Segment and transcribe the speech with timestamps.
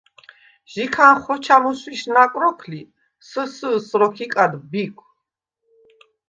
[0.73, 2.81] ჟიქან ხოჩა მუსვიშ ნაკ როქ ლი:
[3.27, 5.05] “სსჷს” როქ იკად ბიქვ.